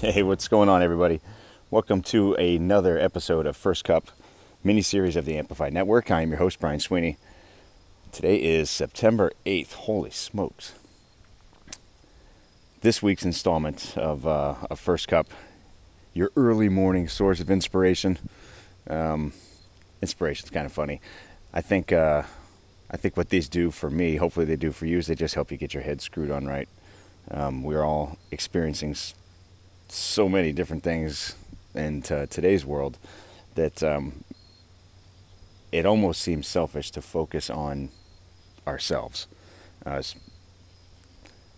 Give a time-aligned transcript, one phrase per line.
[0.00, 1.20] Hey, what's going on, everybody?
[1.72, 4.12] Welcome to another episode of First Cup
[4.62, 6.12] mini series of the Amplified Network.
[6.12, 7.16] I am your host, Brian Sweeney.
[8.12, 9.72] Today is September 8th.
[9.72, 10.74] Holy smokes.
[12.80, 15.32] This week's installment of, uh, of First Cup,
[16.14, 18.18] your early morning source of inspiration.
[18.88, 19.32] Um,
[20.00, 21.00] inspiration's kind of funny.
[21.52, 22.22] I think, uh,
[22.88, 25.34] I think what these do for me, hopefully they do for you, is they just
[25.34, 26.68] help you get your head screwed on right.
[27.32, 28.94] Um, we're all experiencing
[29.88, 31.34] so many different things
[31.74, 32.98] in today's world
[33.54, 34.24] that um,
[35.72, 37.90] it almost seems selfish to focus on
[38.66, 39.26] ourselves.
[39.84, 40.02] Uh,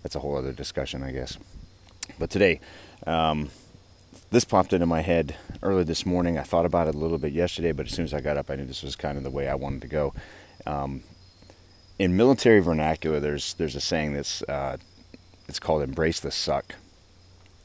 [0.02, 1.36] that's a whole other discussion, I guess.
[2.18, 2.60] But today,
[3.06, 3.50] um,
[4.30, 6.38] this popped into my head early this morning.
[6.38, 8.50] I thought about it a little bit yesterday, but as soon as I got up,
[8.50, 10.14] I knew this was kind of the way I wanted to go.
[10.66, 11.02] Um,
[11.98, 14.78] in military vernacular, there's there's a saying that's uh,
[15.48, 16.74] it's called "embrace the suck."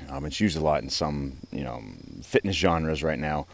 [0.09, 1.81] Um, it's used a lot in some, you know,
[2.21, 3.47] fitness genres right now.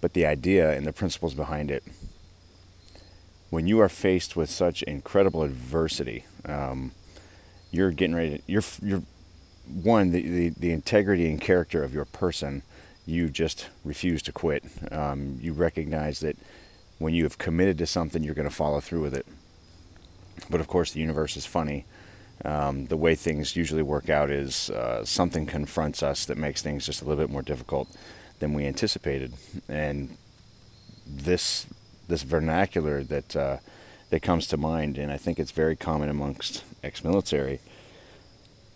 [0.00, 1.82] But the idea and the principles behind it,
[3.50, 6.92] when you are faced with such incredible adversity, um,
[7.70, 8.38] you're getting ready.
[8.38, 9.02] To, you're you're
[9.66, 12.62] one the, the, the integrity and character of your person.
[13.06, 14.64] You just refuse to quit.
[14.90, 16.36] Um, you recognize that
[16.98, 19.26] when you have committed to something, you're going to follow through with it.
[20.50, 21.86] But of course, the universe is funny
[22.44, 26.86] um, the way things usually work out is uh, something confronts us that makes things
[26.86, 27.88] just a little bit more difficult
[28.40, 29.34] than we anticipated,
[29.68, 30.16] and
[31.06, 31.66] this
[32.08, 33.58] this vernacular that uh,
[34.10, 37.60] that comes to mind, and I think it's very common amongst ex-military.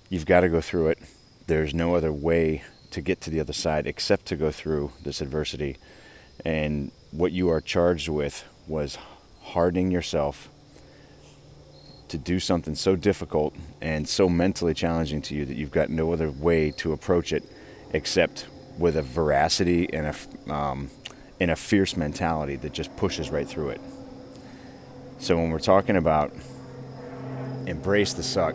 [0.08, 0.98] You've got to go through it.
[1.46, 5.20] There's no other way to get to the other side except to go through this
[5.20, 5.76] adversity,
[6.44, 8.98] and what you are charged with was
[9.42, 10.48] hardening yourself
[12.08, 16.12] to do something so difficult and so mentally challenging to you that you've got no
[16.12, 17.42] other way to approach it
[17.92, 18.46] except
[18.78, 20.90] with a veracity and a um,
[21.40, 23.80] and a fierce mentality that just pushes right through it.
[25.18, 26.32] So when we're talking about
[27.66, 28.54] embrace the suck,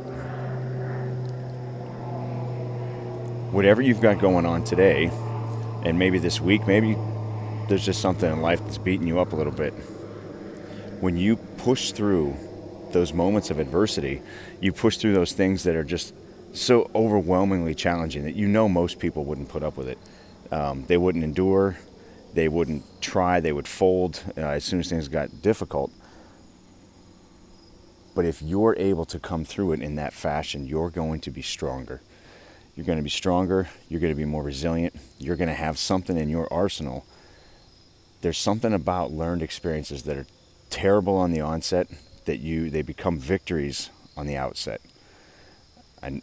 [3.52, 5.12] whatever you've got going on today,
[5.84, 6.98] and maybe this week, maybe
[7.68, 9.72] there's just something in life that's beating you up a little bit.
[11.00, 12.36] When you push through
[12.94, 14.22] those moments of adversity,
[14.62, 16.14] you push through those things that are just
[16.54, 19.98] so overwhelmingly challenging that you know most people wouldn't put up with it.
[20.52, 21.78] Um, they wouldn't endure,
[22.34, 25.92] they wouldn't try, they would fold uh, as soon as things got difficult.
[28.16, 31.42] But if you're able to come through it in that fashion, you're going to be
[31.42, 32.02] stronger.
[32.76, 35.78] You're going to be stronger, you're going to be more resilient, you're going to have
[35.78, 37.06] something in your arsenal.
[38.22, 40.26] There's something about learned experiences that are
[40.70, 41.88] terrible on the onset
[42.26, 44.82] that you they become victories on the outset.
[46.02, 46.22] And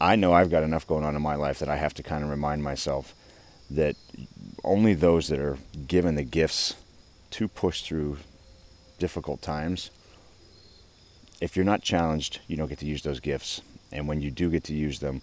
[0.00, 2.22] I know I've got enough going on in my life that I have to kind
[2.22, 3.14] of remind myself
[3.70, 3.96] that
[4.64, 6.74] only those that are given the gifts
[7.32, 8.18] to push through
[8.98, 9.90] difficult times
[11.40, 13.62] if you're not challenged, you don't get to use those gifts.
[13.92, 15.22] And when you do get to use them,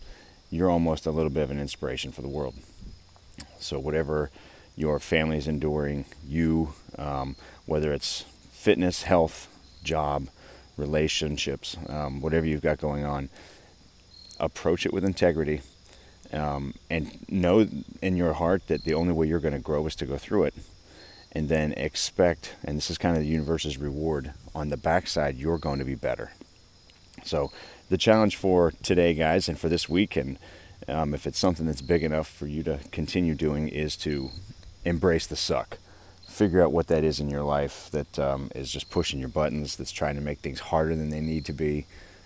[0.49, 2.55] you're almost a little bit of an inspiration for the world.
[3.59, 4.31] So, whatever
[4.75, 9.47] your family is enduring, you, um, whether it's fitness, health,
[9.85, 10.28] job,
[10.75, 13.29] relationships, um, whatever you've got going on,
[14.40, 15.62] approach it with integrity
[16.34, 17.68] um, and know
[18.01, 20.44] in your heart that the only way you're going to grow is to go through
[20.44, 20.53] it.
[21.31, 25.57] And then expect, and this is kind of the universe's reward, on the backside, you're
[25.57, 26.31] going to be better.
[27.23, 27.52] So,
[27.90, 30.40] the challenge for today, guys, and for this week, and
[30.88, 34.31] um, if it's something that's big enough for you to continue doing, is to
[34.85, 35.78] embrace the suck
[36.35, 39.78] figure out what that is in your life that um, is just pushing your buttons,
[39.78, 41.85] that's trying to make things harder than they need to be.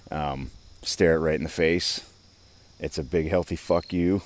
[0.09, 0.49] Um,
[0.81, 2.09] stare it right in the face.
[2.79, 4.23] It's a big, healthy fuck you.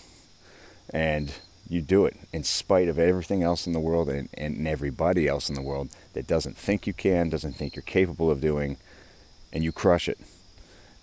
[0.92, 1.34] And
[1.68, 5.50] you do it in spite of everything else in the world and, and everybody else
[5.50, 8.78] in the world that doesn't think you can, doesn't think you're capable of doing,
[9.52, 10.20] and you crush it.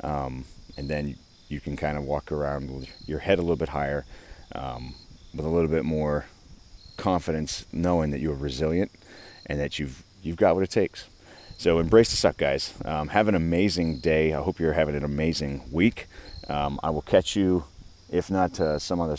[0.02, 0.44] Um,
[0.78, 1.16] and then
[1.48, 4.06] you can kind of walk around with your head a little bit higher,
[4.54, 4.94] um,
[5.34, 6.24] with a little bit more
[7.00, 8.92] confidence knowing that you're resilient
[9.46, 11.08] and that you've you've got what it takes.
[11.58, 12.74] So embrace the suck, guys.
[12.84, 14.32] Um, have an amazing day.
[14.32, 16.06] I hope you're having an amazing week.
[16.48, 17.64] Um, I will catch you,
[18.08, 19.16] if not uh, some other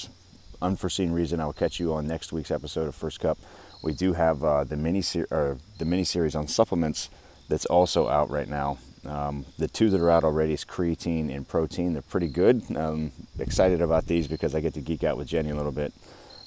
[0.61, 3.37] unforeseen reason, I will catch you on next week's episode of First Cup.
[3.81, 7.09] We do have uh, the mini or the mini series on supplements
[7.49, 8.77] that's also out right now.
[9.05, 11.93] Um, the two that are out already is creatine and protein.
[11.93, 12.63] They're pretty good.
[12.75, 15.93] Um, excited about these because I get to geek out with Jenny a little bit.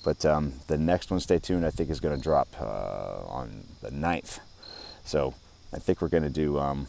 [0.04, 3.64] But um, the next one, stay tuned, I think is going to drop uh, on
[3.82, 4.40] the 9th.
[5.04, 5.34] So
[5.72, 6.86] I think we're going to do, um,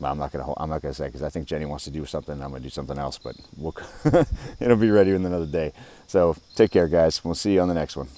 [0.00, 2.04] well, I'm not gonna I'm not gonna say because I think Jenny wants to do
[2.04, 2.34] something.
[2.34, 3.74] I'm gonna do something else, but we'll
[4.60, 5.72] it'll be ready in another day.
[6.08, 7.24] So take care, guys.
[7.24, 8.08] We'll see you on the next one.